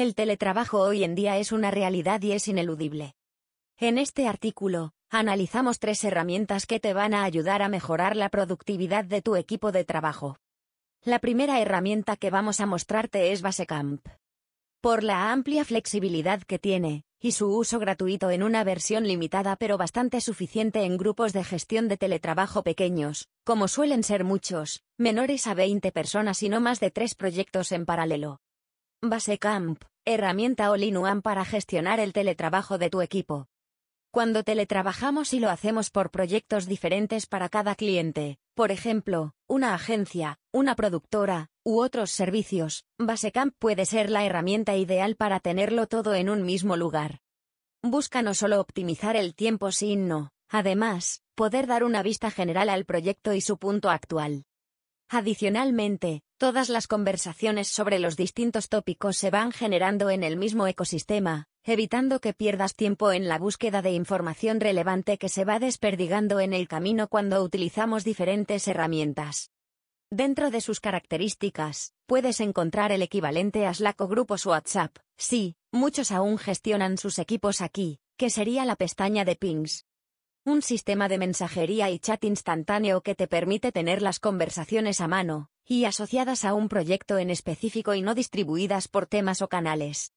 El 0.00 0.14
teletrabajo 0.14 0.80
hoy 0.80 1.04
en 1.04 1.14
día 1.14 1.36
es 1.36 1.52
una 1.52 1.70
realidad 1.70 2.22
y 2.22 2.32
es 2.32 2.48
ineludible. 2.48 3.16
En 3.76 3.98
este 3.98 4.28
artículo, 4.28 4.94
analizamos 5.10 5.78
tres 5.78 6.02
herramientas 6.04 6.64
que 6.64 6.80
te 6.80 6.94
van 6.94 7.12
a 7.12 7.22
ayudar 7.24 7.60
a 7.60 7.68
mejorar 7.68 8.16
la 8.16 8.30
productividad 8.30 9.04
de 9.04 9.20
tu 9.20 9.36
equipo 9.36 9.72
de 9.72 9.84
trabajo. 9.84 10.38
La 11.04 11.18
primera 11.18 11.60
herramienta 11.60 12.16
que 12.16 12.30
vamos 12.30 12.60
a 12.60 12.66
mostrarte 12.66 13.32
es 13.32 13.42
Basecamp. 13.42 14.00
Por 14.80 15.04
la 15.04 15.32
amplia 15.32 15.66
flexibilidad 15.66 16.40
que 16.44 16.58
tiene, 16.58 17.04
y 17.20 17.32
su 17.32 17.54
uso 17.54 17.78
gratuito 17.78 18.30
en 18.30 18.42
una 18.42 18.64
versión 18.64 19.06
limitada 19.06 19.56
pero 19.56 19.76
bastante 19.76 20.22
suficiente 20.22 20.84
en 20.84 20.96
grupos 20.96 21.34
de 21.34 21.44
gestión 21.44 21.88
de 21.88 21.98
teletrabajo 21.98 22.62
pequeños, 22.62 23.28
como 23.44 23.68
suelen 23.68 24.02
ser 24.02 24.24
muchos, 24.24 24.82
menores 24.96 25.46
a 25.46 25.52
20 25.52 25.92
personas 25.92 26.42
y 26.42 26.48
no 26.48 26.58
más 26.58 26.80
de 26.80 26.90
tres 26.90 27.14
proyectos 27.14 27.70
en 27.70 27.84
paralelo. 27.84 28.40
Basecamp, 29.02 29.82
herramienta 30.04 30.70
all-in-one 30.70 31.22
para 31.22 31.44
gestionar 31.44 32.00
el 32.00 32.12
teletrabajo 32.12 32.78
de 32.78 32.90
tu 32.90 33.02
equipo. 33.02 33.48
Cuando 34.12 34.42
teletrabajamos 34.42 35.32
y 35.34 35.38
lo 35.38 35.50
hacemos 35.50 35.90
por 35.90 36.10
proyectos 36.10 36.66
diferentes 36.66 37.26
para 37.26 37.48
cada 37.48 37.76
cliente, 37.76 38.38
por 38.54 38.72
ejemplo, 38.72 39.34
una 39.46 39.72
agencia, 39.72 40.38
una 40.52 40.74
productora, 40.74 41.48
u 41.64 41.80
otros 41.80 42.10
servicios, 42.10 42.84
Basecamp 42.98 43.54
puede 43.58 43.86
ser 43.86 44.10
la 44.10 44.24
herramienta 44.24 44.76
ideal 44.76 45.14
para 45.14 45.38
tenerlo 45.38 45.86
todo 45.86 46.14
en 46.14 46.28
un 46.28 46.42
mismo 46.42 46.76
lugar. 46.76 47.20
Busca 47.82 48.22
no 48.22 48.34
solo 48.34 48.60
optimizar 48.60 49.16
el 49.16 49.34
tiempo 49.34 49.70
sino, 49.70 50.32
además, 50.48 51.22
poder 51.36 51.68
dar 51.68 51.84
una 51.84 52.02
vista 52.02 52.30
general 52.30 52.68
al 52.68 52.84
proyecto 52.84 53.32
y 53.32 53.40
su 53.40 53.58
punto 53.58 53.90
actual. 53.90 54.44
Adicionalmente, 55.12 56.22
todas 56.38 56.68
las 56.68 56.86
conversaciones 56.86 57.66
sobre 57.66 57.98
los 57.98 58.16
distintos 58.16 58.68
tópicos 58.68 59.16
se 59.16 59.30
van 59.30 59.50
generando 59.50 60.08
en 60.08 60.22
el 60.22 60.36
mismo 60.36 60.68
ecosistema, 60.68 61.48
evitando 61.64 62.20
que 62.20 62.32
pierdas 62.32 62.76
tiempo 62.76 63.10
en 63.10 63.26
la 63.26 63.36
búsqueda 63.36 63.82
de 63.82 63.90
información 63.90 64.60
relevante 64.60 65.18
que 65.18 65.28
se 65.28 65.44
va 65.44 65.58
desperdigando 65.58 66.38
en 66.38 66.52
el 66.52 66.68
camino 66.68 67.08
cuando 67.08 67.42
utilizamos 67.42 68.04
diferentes 68.04 68.68
herramientas. 68.68 69.50
Dentro 70.12 70.52
de 70.52 70.60
sus 70.60 70.78
características, 70.78 71.92
puedes 72.06 72.38
encontrar 72.38 72.92
el 72.92 73.02
equivalente 73.02 73.66
a 73.66 73.74
Slack 73.74 74.00
o 74.02 74.06
grupos 74.06 74.46
WhatsApp. 74.46 74.96
Sí, 75.16 75.56
muchos 75.72 76.12
aún 76.12 76.38
gestionan 76.38 76.98
sus 76.98 77.18
equipos 77.18 77.62
aquí, 77.62 77.98
que 78.16 78.30
sería 78.30 78.64
la 78.64 78.76
pestaña 78.76 79.24
de 79.24 79.34
pings. 79.34 79.86
Un 80.46 80.62
sistema 80.62 81.08
de 81.08 81.18
mensajería 81.18 81.90
y 81.90 81.98
chat 81.98 82.24
instantáneo 82.24 83.02
que 83.02 83.14
te 83.14 83.28
permite 83.28 83.72
tener 83.72 84.00
las 84.00 84.18
conversaciones 84.18 85.02
a 85.02 85.06
mano, 85.06 85.50
y 85.66 85.84
asociadas 85.84 86.46
a 86.46 86.54
un 86.54 86.70
proyecto 86.70 87.18
en 87.18 87.28
específico 87.28 87.92
y 87.92 88.00
no 88.00 88.14
distribuidas 88.14 88.88
por 88.88 89.04
temas 89.04 89.42
o 89.42 89.48
canales. 89.48 90.14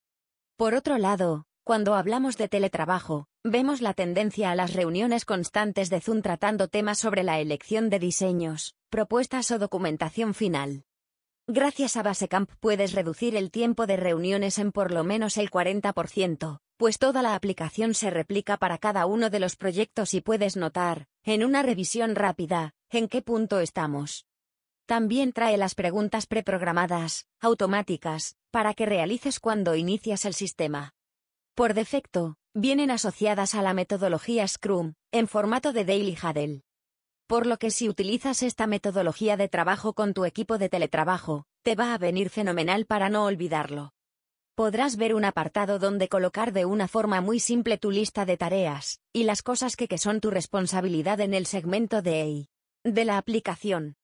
Por 0.56 0.74
otro 0.74 0.96
lado, 0.96 1.44
cuando 1.62 1.94
hablamos 1.94 2.38
de 2.38 2.48
teletrabajo, 2.48 3.26
vemos 3.42 3.82
la 3.82 3.92
tendencia 3.92 4.50
a 4.50 4.54
las 4.54 4.72
reuniones 4.72 5.26
constantes 5.26 5.90
de 5.90 6.00
Zoom 6.00 6.22
tratando 6.22 6.68
temas 6.68 6.98
sobre 6.98 7.22
la 7.22 7.38
elección 7.38 7.90
de 7.90 7.98
diseños, 7.98 8.76
propuestas 8.88 9.50
o 9.50 9.58
documentación 9.58 10.32
final. 10.32 10.84
Gracias 11.46 11.98
a 11.98 12.02
Basecamp 12.02 12.50
puedes 12.60 12.92
reducir 12.94 13.36
el 13.36 13.50
tiempo 13.50 13.86
de 13.86 13.98
reuniones 13.98 14.58
en 14.58 14.72
por 14.72 14.90
lo 14.90 15.04
menos 15.04 15.36
el 15.36 15.50
40%, 15.50 16.60
pues 16.76 16.98
toda 16.98 17.22
la 17.22 17.34
aplicación 17.34 17.94
se 17.94 18.10
replica 18.10 18.56
para 18.56 18.78
cada 18.78 19.06
uno 19.06 19.30
de 19.30 19.40
los 19.40 19.56
proyectos 19.56 20.14
y 20.14 20.20
puedes 20.20 20.56
notar, 20.56 21.06
en 21.22 21.44
una 21.44 21.62
revisión 21.62 22.14
rápida, 22.14 22.74
en 22.90 23.08
qué 23.08 23.22
punto 23.22 23.60
estamos. 23.60 24.26
También 24.86 25.32
trae 25.32 25.56
las 25.56 25.74
preguntas 25.74 26.26
preprogramadas, 26.26 27.26
automáticas, 27.40 28.36
para 28.50 28.74
que 28.74 28.84
realices 28.84 29.40
cuando 29.40 29.74
inicias 29.76 30.24
el 30.26 30.34
sistema. 30.34 30.92
Por 31.54 31.72
defecto, 31.72 32.36
vienen 32.52 32.90
asociadas 32.90 33.54
a 33.54 33.62
la 33.62 33.72
metodología 33.72 34.46
Scrum, 34.46 34.94
en 35.10 35.28
formato 35.28 35.72
de 35.72 35.84
Daily 35.84 36.16
Huddle. 36.22 36.62
Por 37.26 37.46
lo 37.46 37.56
que 37.56 37.70
si 37.70 37.88
utilizas 37.88 38.42
esta 38.42 38.66
metodología 38.66 39.38
de 39.38 39.48
trabajo 39.48 39.94
con 39.94 40.12
tu 40.12 40.26
equipo 40.26 40.58
de 40.58 40.68
teletrabajo, 40.68 41.46
te 41.62 41.76
va 41.76 41.94
a 41.94 41.98
venir 41.98 42.28
fenomenal 42.28 42.84
para 42.84 43.08
no 43.08 43.24
olvidarlo. 43.24 43.93
Podrás 44.56 44.96
ver 44.96 45.16
un 45.16 45.24
apartado 45.24 45.80
donde 45.80 46.08
colocar 46.08 46.52
de 46.52 46.64
una 46.64 46.86
forma 46.86 47.20
muy 47.20 47.40
simple 47.40 47.76
tu 47.76 47.90
lista 47.90 48.24
de 48.24 48.36
tareas, 48.36 49.00
y 49.12 49.24
las 49.24 49.42
cosas 49.42 49.74
que, 49.74 49.98
son 49.98 50.20
tu 50.20 50.30
responsabilidad 50.30 51.20
en 51.20 51.34
el 51.34 51.46
segmento 51.46 52.02
de. 52.02 52.46
De 52.84 53.04
la 53.04 53.18
aplicación. 53.18 53.96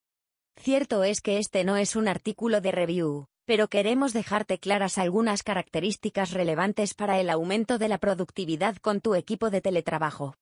Cierto 0.57 1.05
es 1.05 1.21
que 1.21 1.39
este 1.39 1.63
no 1.63 1.77
es 1.77 1.95
un 1.95 2.09
artículo 2.09 2.61
de 2.61 2.73
review, 2.73 3.27
pero 3.45 3.69
queremos 3.69 4.13
dejarte 4.13 4.59
claras 4.59 4.99
algunas 4.99 5.45
características 5.45 6.33
relevantes 6.33 6.95
para 6.95 7.21
el 7.21 7.31
aumento 7.31 7.79
de 7.79 7.87
la 7.87 7.99
productividad 7.99 8.75
con 8.79 9.01
tu 9.01 9.15
equipo 9.15 9.51
de 9.51 9.61
teletrabajo. 9.61 10.35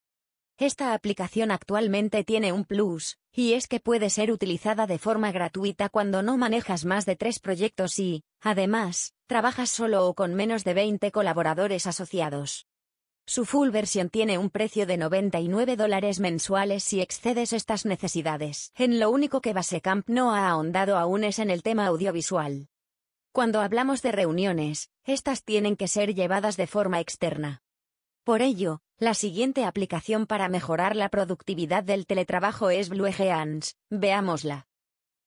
Esta 0.58 0.92
aplicación 0.92 1.52
actualmente 1.52 2.24
tiene 2.24 2.52
un 2.52 2.64
plus, 2.64 3.16
y 3.32 3.52
es 3.52 3.68
que 3.68 3.78
puede 3.78 4.10
ser 4.10 4.32
utilizada 4.32 4.88
de 4.88 4.98
forma 4.98 5.30
gratuita 5.30 5.88
cuando 5.88 6.20
no 6.20 6.36
manejas 6.36 6.84
más 6.84 7.06
de 7.06 7.14
tres 7.14 7.38
proyectos 7.38 8.00
y, 8.00 8.24
además, 8.40 9.14
trabajas 9.28 9.70
solo 9.70 10.04
o 10.08 10.14
con 10.14 10.34
menos 10.34 10.64
de 10.64 10.74
20 10.74 11.12
colaboradores 11.12 11.86
asociados. 11.86 12.66
Su 13.24 13.44
full 13.44 13.70
versión 13.70 14.10
tiene 14.10 14.36
un 14.36 14.50
precio 14.50 14.84
de 14.84 14.96
99 14.96 15.76
dólares 15.76 16.18
mensuales 16.18 16.82
si 16.82 17.00
excedes 17.00 17.52
estas 17.52 17.84
necesidades. 17.84 18.72
En 18.74 18.98
lo 18.98 19.10
único 19.10 19.40
que 19.40 19.52
Basecamp 19.52 20.08
no 20.08 20.34
ha 20.34 20.48
ahondado 20.48 20.98
aún 20.98 21.22
es 21.22 21.38
en 21.38 21.50
el 21.50 21.62
tema 21.62 21.86
audiovisual. 21.86 22.66
Cuando 23.30 23.60
hablamos 23.60 24.02
de 24.02 24.10
reuniones, 24.10 24.90
estas 25.04 25.44
tienen 25.44 25.76
que 25.76 25.86
ser 25.86 26.16
llevadas 26.16 26.56
de 26.56 26.66
forma 26.66 26.98
externa. 26.98 27.62
Por 28.24 28.42
ello, 28.42 28.80
la 29.00 29.14
siguiente 29.14 29.64
aplicación 29.64 30.26
para 30.26 30.48
mejorar 30.48 30.96
la 30.96 31.08
productividad 31.08 31.84
del 31.84 32.04
teletrabajo 32.04 32.70
es 32.70 32.88
BlueGeans. 32.88 33.76
Veámosla. 33.90 34.66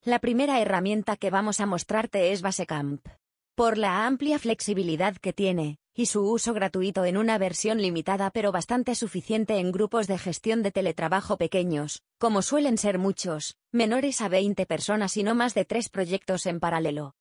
La 0.03 0.19
primera 0.19 0.59
herramienta 0.59 1.15
que 1.15 1.29
vamos 1.29 1.61
a 1.61 1.65
mostrarte 1.65 2.33
es 2.33 2.41
Basecamp. 2.41 3.07
Por 3.55 3.77
la 3.77 4.05
amplia 4.05 4.39
flexibilidad 4.39 5.15
que 5.15 5.31
tiene, 5.31 5.77
y 5.93 6.07
su 6.07 6.29
uso 6.29 6.53
gratuito 6.53 7.05
en 7.05 7.15
una 7.15 7.37
versión 7.37 7.81
limitada 7.81 8.29
pero 8.31 8.51
bastante 8.51 8.93
suficiente 8.93 9.57
en 9.59 9.71
grupos 9.71 10.07
de 10.07 10.17
gestión 10.17 10.63
de 10.63 10.71
teletrabajo 10.71 11.37
pequeños, 11.37 12.01
como 12.17 12.41
suelen 12.41 12.77
ser 12.77 12.97
muchos, 12.97 13.55
menores 13.71 14.19
a 14.19 14.27
20 14.27 14.65
personas 14.65 15.15
y 15.15 15.23
no 15.23 15.33
más 15.33 15.53
de 15.53 15.63
tres 15.63 15.87
proyectos 15.87 16.45
en 16.45 16.59
paralelo. 16.59 17.13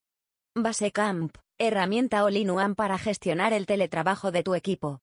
Basecamp, 0.57 1.37
herramienta 1.59 2.25
all-in-one 2.25 2.75
para 2.75 2.99
gestionar 2.99 3.53
el 3.53 3.67
teletrabajo 3.67 4.33
de 4.33 4.43
tu 4.43 4.57
equipo. 4.57 5.01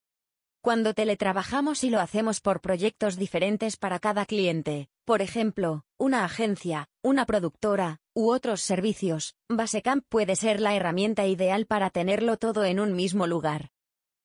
Cuando 0.67 0.93
teletrabajamos 0.93 1.85
y 1.85 1.89
lo 1.89 2.01
hacemos 2.01 2.41
por 2.41 2.59
proyectos 2.59 3.15
diferentes 3.15 3.77
para 3.77 3.99
cada 3.99 4.25
cliente, 4.25 4.89
por 5.05 5.21
ejemplo, 5.21 5.85
una 5.97 6.25
agencia, 6.25 6.89
una 7.01 7.25
productora, 7.25 8.01
u 8.13 8.31
otros 8.33 8.59
servicios, 8.59 9.37
Basecamp 9.47 10.03
puede 10.09 10.35
ser 10.35 10.59
la 10.59 10.75
herramienta 10.75 11.25
ideal 11.25 11.67
para 11.67 11.89
tenerlo 11.89 12.35
todo 12.35 12.65
en 12.65 12.81
un 12.81 12.97
mismo 12.97 13.27
lugar. 13.27 13.69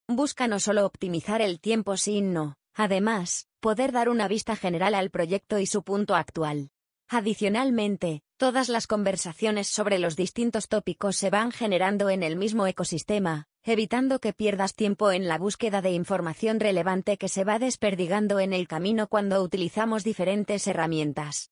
Busca 0.09 0.49
no 0.49 0.59
solo 0.59 0.85
optimizar 0.85 1.41
el 1.43 1.61
tiempo 1.61 1.97
sino, 1.97 2.57
además, 2.75 3.47
poder 3.61 3.93
dar 3.93 4.09
una 4.09 4.27
vista 4.27 4.57
general 4.57 4.97
al 4.97 5.11
proyecto 5.11 5.61
y 5.61 5.67
su 5.67 5.85
punto 5.85 6.17
actual. 6.17 6.72
Adicionalmente, 7.15 8.23
todas 8.39 8.71
las 8.71 8.87
conversaciones 8.87 9.69
sobre 9.69 9.99
los 9.99 10.17
distintos 10.17 10.67
tópicos 10.67 11.15
se 11.15 11.29
van 11.29 11.53
generando 11.53 12.09
en 12.09 12.23
el 12.23 12.37
mismo 12.37 12.67
ecosistema, 12.67 13.49
evitando 13.65 14.19
que 14.19 14.33
pierdas 14.33 14.73
tiempo 14.73 15.13
en 15.13 15.29
la 15.29 15.37
búsqueda 15.37 15.83
de 15.83 15.91
información 15.91 16.59
relevante 16.59 17.19
que 17.19 17.29
se 17.29 17.45
va 17.45 17.59
desperdigando 17.59 18.41
en 18.41 18.55
el 18.55 18.67
camino 18.67 19.09
cuando 19.09 19.43
utilizamos 19.43 20.05
diferentes 20.05 20.67
herramientas. 20.67 21.51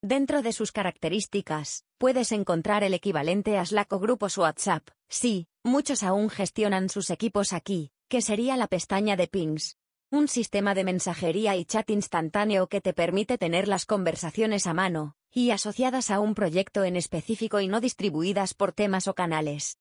Dentro 0.00 0.40
de 0.40 0.54
sus 0.54 0.72
características, 0.72 1.84
puedes 1.98 2.32
encontrar 2.32 2.82
el 2.82 2.94
equivalente 2.94 3.58
a 3.58 3.66
Slack 3.66 3.92
o 3.92 3.98
grupos 3.98 4.38
WhatsApp. 4.38 4.88
Sí, 5.10 5.48
muchos 5.62 6.02
aún 6.02 6.30
gestionan 6.30 6.88
sus 6.88 7.10
equipos 7.10 7.52
aquí, 7.52 7.92
que 8.08 8.22
sería 8.22 8.56
la 8.56 8.68
pestaña 8.68 9.16
de 9.16 9.28
pings. 9.28 9.76
Un 10.14 10.28
sistema 10.28 10.76
de 10.76 10.84
mensajería 10.84 11.56
y 11.56 11.64
chat 11.64 11.90
instantáneo 11.90 12.68
que 12.68 12.80
te 12.80 12.94
permite 12.94 13.36
tener 13.36 13.66
las 13.66 13.84
conversaciones 13.84 14.68
a 14.68 14.72
mano, 14.72 15.16
y 15.32 15.50
asociadas 15.50 16.08
a 16.12 16.20
un 16.20 16.36
proyecto 16.36 16.84
en 16.84 16.94
específico 16.94 17.58
y 17.58 17.66
no 17.66 17.80
distribuidas 17.80 18.54
por 18.54 18.70
temas 18.70 19.08
o 19.08 19.14
canales. 19.14 19.80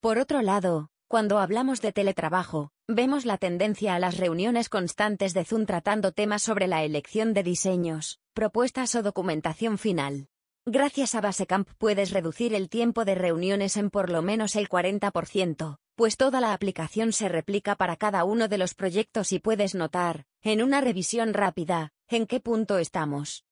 Por 0.00 0.16
otro 0.16 0.40
lado, 0.40 0.88
cuando 1.08 1.38
hablamos 1.40 1.82
de 1.82 1.92
teletrabajo, 1.92 2.70
vemos 2.88 3.26
la 3.26 3.36
tendencia 3.36 3.94
a 3.94 3.98
las 3.98 4.16
reuniones 4.16 4.70
constantes 4.70 5.34
de 5.34 5.44
Zoom 5.44 5.66
tratando 5.66 6.10
temas 6.10 6.42
sobre 6.42 6.68
la 6.68 6.82
elección 6.82 7.34
de 7.34 7.42
diseños, 7.42 8.18
propuestas 8.32 8.94
o 8.94 9.02
documentación 9.02 9.76
final. 9.76 10.28
Gracias 10.64 11.14
a 11.14 11.20
Basecamp 11.20 11.68
puedes 11.76 12.12
reducir 12.12 12.54
el 12.54 12.70
tiempo 12.70 13.04
de 13.04 13.14
reuniones 13.14 13.76
en 13.76 13.90
por 13.90 14.08
lo 14.08 14.22
menos 14.22 14.56
el 14.56 14.70
40%, 14.70 15.76
pues 15.96 16.18
toda 16.18 16.40
la 16.40 16.52
aplicación 16.52 17.12
se 17.12 17.28
replica 17.28 17.74
para 17.74 17.96
cada 17.96 18.24
uno 18.24 18.48
de 18.48 18.58
los 18.58 18.74
proyectos 18.74 19.32
y 19.32 19.38
puedes 19.38 19.74
notar, 19.74 20.26
en 20.42 20.62
una 20.62 20.82
revisión 20.82 21.32
rápida, 21.32 21.92
en 22.08 22.26
qué 22.26 22.38
punto 22.38 22.78
estamos. 22.78 23.44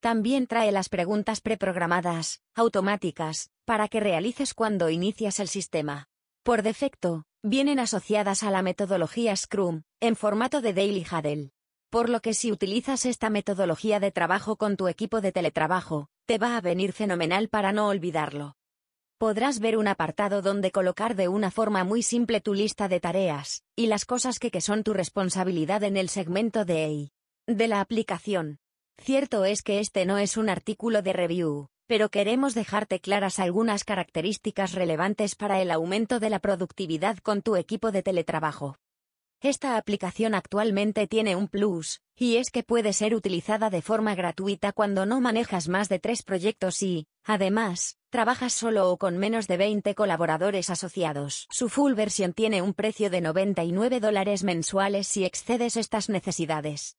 También 0.00 0.46
trae 0.46 0.72
las 0.72 0.88
preguntas 0.88 1.40
preprogramadas, 1.40 2.40
automáticas, 2.54 3.50
para 3.64 3.88
que 3.88 4.00
realices 4.00 4.54
cuando 4.54 4.88
inicias 4.88 5.38
el 5.38 5.48
sistema. 5.48 6.08
Por 6.42 6.62
defecto, 6.62 7.24
vienen 7.42 7.78
asociadas 7.78 8.42
a 8.42 8.50
la 8.50 8.62
metodología 8.62 9.36
Scrum, 9.36 9.82
en 10.00 10.16
formato 10.16 10.62
de 10.62 10.72
Daily 10.72 11.06
Huddle. 11.08 11.52
Por 11.90 12.08
lo 12.08 12.20
que 12.20 12.32
si 12.32 12.50
utilizas 12.50 13.04
esta 13.04 13.28
metodología 13.28 14.00
de 14.00 14.10
trabajo 14.10 14.56
con 14.56 14.78
tu 14.78 14.88
equipo 14.88 15.20
de 15.20 15.30
teletrabajo, 15.30 16.08
te 16.24 16.38
va 16.38 16.56
a 16.56 16.62
venir 16.62 16.94
fenomenal 16.94 17.48
para 17.48 17.72
no 17.72 17.86
olvidarlo. 17.88 18.56
Podrás 19.22 19.60
ver 19.60 19.76
un 19.76 19.86
apartado 19.86 20.42
donde 20.42 20.72
colocar 20.72 21.14
de 21.14 21.28
una 21.28 21.52
forma 21.52 21.84
muy 21.84 22.02
simple 22.02 22.40
tu 22.40 22.54
lista 22.54 22.88
de 22.88 22.98
tareas, 22.98 23.62
y 23.76 23.86
las 23.86 24.04
cosas 24.04 24.40
que, 24.40 24.60
son 24.60 24.82
tu 24.82 24.94
responsabilidad 24.94 25.84
en 25.84 25.96
el 25.96 26.08
segmento 26.08 26.64
de 26.64 26.86
EI. 26.86 27.12
De 27.46 27.68
la 27.68 27.80
aplicación. 27.80 28.58
Cierto 28.98 29.44
es 29.44 29.62
que 29.62 29.78
este 29.78 30.06
no 30.06 30.18
es 30.18 30.36
un 30.36 30.48
artículo 30.48 31.02
de 31.02 31.12
review, 31.12 31.68
pero 31.86 32.08
queremos 32.08 32.52
dejarte 32.56 32.98
claras 32.98 33.38
algunas 33.38 33.84
características 33.84 34.72
relevantes 34.72 35.36
para 35.36 35.62
el 35.62 35.70
aumento 35.70 36.18
de 36.18 36.28
la 36.28 36.40
productividad 36.40 37.18
con 37.18 37.42
tu 37.42 37.54
equipo 37.54 37.92
de 37.92 38.02
teletrabajo. 38.02 38.74
Esta 39.42 39.76
aplicación 39.76 40.36
actualmente 40.36 41.08
tiene 41.08 41.34
un 41.34 41.48
plus, 41.48 42.00
y 42.14 42.36
es 42.36 42.52
que 42.52 42.62
puede 42.62 42.92
ser 42.92 43.12
utilizada 43.12 43.70
de 43.70 43.82
forma 43.82 44.14
gratuita 44.14 44.70
cuando 44.70 45.04
no 45.04 45.20
manejas 45.20 45.68
más 45.68 45.88
de 45.88 45.98
tres 45.98 46.22
proyectos 46.22 46.80
y, 46.80 47.08
además, 47.24 47.98
trabajas 48.08 48.52
solo 48.52 48.88
o 48.88 48.98
con 48.98 49.18
menos 49.18 49.48
de 49.48 49.56
20 49.56 49.96
colaboradores 49.96 50.70
asociados. 50.70 51.48
Su 51.50 51.68
full 51.68 51.94
versión 51.94 52.34
tiene 52.34 52.62
un 52.62 52.72
precio 52.72 53.10
de 53.10 53.20
99 53.20 53.98
dólares 53.98 54.44
mensuales 54.44 55.08
si 55.08 55.24
excedes 55.24 55.76
estas 55.76 56.08
necesidades. 56.08 56.96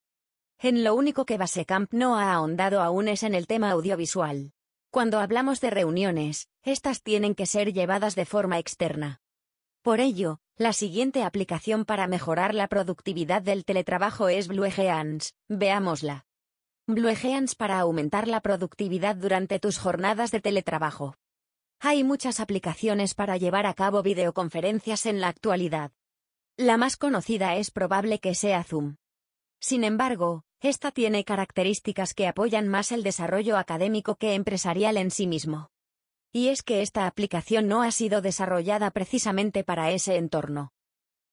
En 0.59 0.83
lo 0.83 0.95
único 0.95 1.25
que 1.25 1.37
Basecamp 1.37 1.93
no 1.93 2.17
ha 2.17 2.33
ahondado 2.33 2.81
aún 2.81 3.07
es 3.07 3.23
en 3.23 3.35
el 3.35 3.47
tema 3.47 3.71
audiovisual. 3.71 4.51
Cuando 4.91 5.21
hablamos 5.21 5.61
de 5.61 5.69
reuniones, 5.69 6.49
estas 6.61 7.03
tienen 7.03 7.35
que 7.35 7.45
ser 7.45 7.71
llevadas 7.71 8.15
de 8.15 8.25
forma 8.25 8.59
externa. 8.59 9.21
Por 9.81 10.01
ello, 10.01 10.39
la 10.57 10.71
siguiente 10.71 11.23
aplicación 11.23 11.83
para 11.83 12.05
mejorar 12.07 12.53
la 12.53 12.67
productividad 12.67 13.41
del 13.41 13.65
teletrabajo 13.65 14.29
es 14.29 14.47
BlueGeans. 14.47 15.33
Veámosla. 15.49 16.25
BlueGeans 16.85 17.55
para 17.55 17.79
aumentar 17.79 18.27
la 18.27 18.39
productividad 18.39 19.15
durante 19.15 19.57
tus 19.57 19.79
jornadas 19.79 20.29
de 20.29 20.41
teletrabajo. 20.41 21.15
Hay 21.79 22.03
muchas 22.03 22.39
aplicaciones 22.39 23.15
para 23.15 23.35
llevar 23.37 23.65
a 23.65 23.73
cabo 23.73 24.03
videoconferencias 24.03 25.07
en 25.07 25.21
la 25.21 25.29
actualidad. 25.29 25.91
La 26.55 26.77
más 26.77 26.97
conocida 26.97 27.55
es 27.55 27.71
probable 27.71 28.19
que 28.19 28.35
sea 28.35 28.63
Zoom. 28.63 28.97
Sin 29.59 29.83
embargo, 29.83 30.43
esta 30.61 30.91
tiene 30.91 31.25
características 31.25 32.13
que 32.13 32.27
apoyan 32.27 32.67
más 32.67 32.91
el 32.91 33.01
desarrollo 33.01 33.57
académico 33.57 34.17
que 34.17 34.35
empresarial 34.35 34.97
en 34.97 35.09
sí 35.09 35.25
mismo. 35.25 35.72
Y 36.35 36.47
es 36.47 36.63
que 36.63 36.81
esta 36.81 37.05
aplicación 37.05 37.67
no 37.67 37.83
ha 37.83 37.91
sido 37.91 38.19
desarrollada 38.19 38.89
precisamente 38.89 39.63
para 39.63 39.91
ese 39.91 40.15
entorno. 40.15 40.73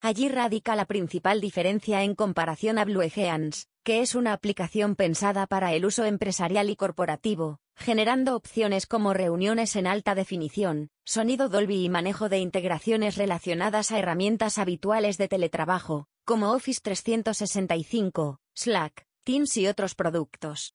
Allí 0.03 0.29
radica 0.29 0.77
la 0.77 0.85
principal 0.85 1.41
diferencia 1.41 2.03
en 2.03 2.15
comparación 2.15 2.77
a 2.77 2.85
BlueGeans, 2.85 3.69
que 3.83 4.03
es 4.03 4.15
una 4.15 4.35
aplicación 4.35 4.97
pensada 4.97 5.47
para 5.47 5.73
el 5.73 5.87
uso 5.87 6.05
empresarial 6.05 6.69
y 6.69 6.77
corporativo, 6.77 7.61
generando 7.77 8.37
opciones 8.37 8.87
como 8.87 9.15
reuniones 9.15 9.75
en 9.75 9.87
alta 9.87 10.15
definición, 10.15 10.91
sonido 11.07 11.49
Dolby 11.49 11.83
y 11.83 11.89
manejo 11.89 12.29
de 12.29 12.39
integraciones 12.39 13.17
relacionadas 13.17 13.93
a 13.93 13.99
herramientas 13.99 14.59
habituales 14.59 15.17
de 15.17 15.29
teletrabajo, 15.29 16.09
como 16.27 16.53
Office 16.53 16.81
365, 16.83 18.39
Slack, 18.55 19.07
Teams 19.25 19.57
y 19.57 19.67
otros 19.67 19.95
productos 19.95 20.75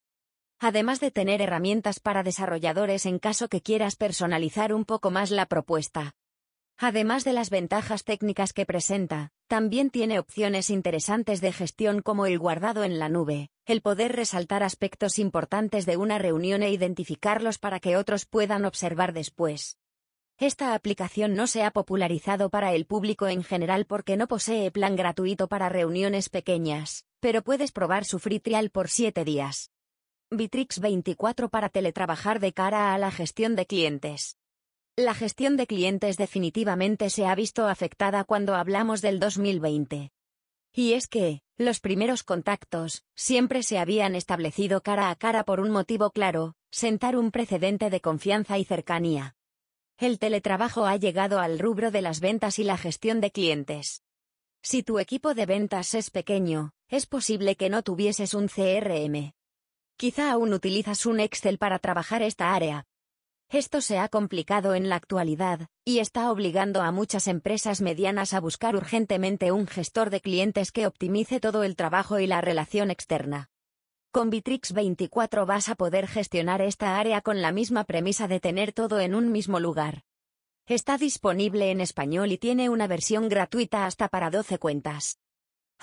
además 0.59 0.99
de 0.99 1.11
tener 1.11 1.41
herramientas 1.41 1.99
para 1.99 2.23
desarrolladores 2.23 3.05
en 3.05 3.19
caso 3.19 3.47
que 3.47 3.61
quieras 3.61 3.95
personalizar 3.95 4.73
un 4.73 4.85
poco 4.85 5.11
más 5.11 5.31
la 5.31 5.45
propuesta. 5.45 6.13
Además 6.77 7.23
de 7.23 7.31
las 7.31 7.49
ventajas 7.49 8.03
técnicas 8.03 8.51
que 8.51 8.65
presenta, 8.65 9.31
también 9.47 9.89
tiene 9.89 10.19
opciones 10.19 10.69
interesantes 10.69 11.39
de 11.39 11.53
gestión 11.53 12.01
como 12.01 12.25
el 12.25 12.37
guardado 12.37 12.83
en 12.83 12.99
la 12.99 13.07
nube, 13.07 13.49
el 13.65 13.81
poder 13.81 14.13
resaltar 14.13 14.61
aspectos 14.61 15.17
importantes 15.17 15.85
de 15.85 15.95
una 15.95 16.17
reunión 16.17 16.63
e 16.63 16.71
identificarlos 16.71 17.59
para 17.59 17.79
que 17.79 17.95
otros 17.95 18.25
puedan 18.25 18.65
observar 18.65 19.13
después. 19.13 19.77
Esta 20.37 20.73
aplicación 20.73 21.33
no 21.33 21.47
se 21.47 21.63
ha 21.63 21.71
popularizado 21.71 22.49
para 22.49 22.73
el 22.73 22.85
público 22.85 23.27
en 23.27 23.41
general 23.41 23.85
porque 23.85 24.17
no 24.17 24.27
posee 24.27 24.69
plan 24.69 24.97
gratuito 24.97 25.47
para 25.47 25.69
reuniones 25.69 26.27
pequeñas, 26.27 27.05
pero 27.21 27.41
puedes 27.41 27.71
probar 27.71 28.03
su 28.03 28.19
free 28.19 28.41
trial 28.41 28.69
por 28.69 28.89
7 28.89 29.23
días. 29.23 29.71
Bitrix 30.31 30.79
24 30.79 31.49
para 31.49 31.69
teletrabajar 31.69 32.39
de 32.39 32.51
cara 32.51 32.95
a 32.95 32.97
la 32.97 33.11
gestión 33.11 33.55
de 33.55 33.67
clientes. 33.67 34.37
La 34.95 35.13
gestión 35.13 35.55
de 35.55 35.67
clientes 35.67 36.17
definitivamente 36.17 37.11
se 37.11 37.27
ha 37.27 37.35
visto 37.35 37.67
afectada 37.67 38.23
cuando 38.23 38.55
hablamos 38.55 39.03
del 39.03 39.19
2020. 39.19 40.11
Y 40.73 40.93
es 40.93 41.07
que, 41.07 41.41
los 41.57 41.79
primeros 41.79 42.23
contactos, 42.23 43.03
siempre 43.15 43.61
se 43.61 43.77
habían 43.77 44.15
establecido 44.15 44.81
cara 44.81 45.11
a 45.11 45.15
cara 45.15 45.43
por 45.43 45.59
un 45.59 45.69
motivo 45.69 46.09
claro, 46.09 46.55
sentar 46.71 47.17
un 47.17 47.29
precedente 47.29 47.91
de 47.91 48.01
confianza 48.01 48.57
y 48.57 48.65
cercanía. 48.65 49.35
El 49.99 50.17
teletrabajo 50.17 50.87
ha 50.87 50.97
llegado 50.97 51.39
al 51.39 51.59
rubro 51.59 51.91
de 51.91 52.01
las 52.01 52.19
ventas 52.19 52.57
y 52.57 52.63
la 52.63 52.77
gestión 52.77 53.21
de 53.21 53.29
clientes. 53.29 54.01
Si 54.63 54.81
tu 54.81 54.97
equipo 54.97 55.35
de 55.35 55.45
ventas 55.45 55.93
es 55.93 56.09
pequeño, 56.09 56.71
es 56.89 57.05
posible 57.05 57.55
que 57.55 57.69
no 57.69 57.83
tuvieses 57.83 58.33
un 58.33 58.47
CRM, 58.47 59.34
Quizá 59.97 60.31
aún 60.31 60.51
utilizas 60.51 61.05
un 61.05 61.21
Excel 61.21 61.57
para 61.57 61.79
trabajar 61.79 62.21
esta 62.21 62.53
área. 62.53 62.85
Esto 63.49 63.79
se 63.79 63.97
ha 63.97 64.09
complicado 64.09 64.75
en 64.75 64.89
la 64.89 64.97
actualidad, 64.97 65.67
y 65.85 65.99
está 65.99 66.31
obligando 66.31 66.81
a 66.81 66.91
muchas 66.91 67.27
empresas 67.27 67.79
medianas 67.79 68.33
a 68.33 68.41
buscar 68.41 68.75
urgentemente 68.75 69.53
un 69.53 69.67
gestor 69.67 70.09
de 70.09 70.19
clientes 70.19 70.73
que 70.73 70.87
optimice 70.87 71.39
todo 71.39 71.63
el 71.63 71.77
trabajo 71.77 72.19
y 72.19 72.27
la 72.27 72.41
relación 72.41 72.91
externa. 72.91 73.49
Con 74.11 74.29
Bitrix 74.29 74.73
24 74.73 75.45
vas 75.45 75.69
a 75.69 75.75
poder 75.75 76.07
gestionar 76.07 76.61
esta 76.61 76.97
área 76.99 77.21
con 77.21 77.41
la 77.41 77.53
misma 77.53 77.85
premisa 77.85 78.27
de 78.27 78.41
tener 78.41 78.73
todo 78.73 78.99
en 78.99 79.15
un 79.15 79.31
mismo 79.31 79.61
lugar. 79.61 80.03
Está 80.67 80.97
disponible 80.97 81.71
en 81.71 81.79
español 81.79 82.31
y 82.31 82.37
tiene 82.37 82.69
una 82.69 82.87
versión 82.87 83.29
gratuita 83.29 83.85
hasta 83.85 84.09
para 84.09 84.29
12 84.29 84.57
cuentas. 84.57 85.19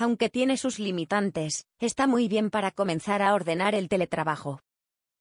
Aunque 0.02 0.28
tiene 0.28 0.56
sus 0.56 0.80
limitantes, 0.80 1.64
está 1.78 2.08
muy 2.08 2.26
bien 2.26 2.50
para 2.50 2.72
comenzar 2.72 3.22
a 3.22 3.34
ordenar 3.34 3.76
el 3.76 3.88
teletrabajo. 3.88 4.60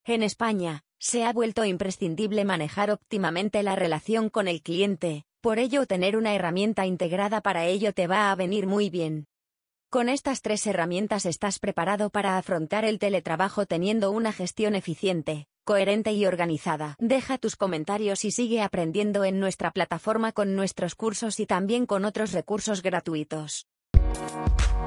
En 0.05 0.23
España, 0.23 0.81
se 0.97 1.23
ha 1.23 1.31
vuelto 1.31 1.63
imprescindible 1.65 2.45
manejar 2.45 2.89
óptimamente 2.89 3.61
la 3.61 3.75
relación 3.75 4.31
con 4.31 4.47
el 4.47 4.63
cliente, 4.63 5.23
por 5.39 5.59
ello 5.59 5.85
tener 5.85 6.17
una 6.17 6.33
herramienta 6.33 6.87
integrada 6.87 7.41
para 7.41 7.67
ello 7.67 7.93
te 7.93 8.07
va 8.07 8.31
a 8.31 8.35
venir 8.35 8.65
muy 8.65 8.89
bien. 8.89 9.27
Con 9.91 10.09
estas 10.09 10.41
tres 10.41 10.65
herramientas 10.65 11.27
estás 11.27 11.59
preparado 11.59 12.09
para 12.09 12.39
afrontar 12.39 12.83
el 12.83 12.97
teletrabajo 12.97 13.67
teniendo 13.67 14.09
una 14.09 14.33
gestión 14.33 14.73
eficiente, 14.73 15.45
coherente 15.63 16.11
y 16.13 16.25
organizada. 16.25 16.95
Deja 16.97 17.37
tus 17.37 17.55
comentarios 17.55 18.25
y 18.25 18.31
sigue 18.31 18.63
aprendiendo 18.63 19.25
en 19.25 19.39
nuestra 19.39 19.69
plataforma 19.69 20.31
con 20.31 20.55
nuestros 20.55 20.95
cursos 20.95 21.39
y 21.39 21.45
también 21.45 21.85
con 21.85 22.03
otros 22.03 22.31
recursos 22.31 22.81
gratuitos. 22.81 23.67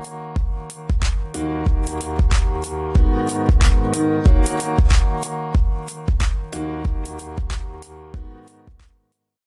Thank 0.05 0.35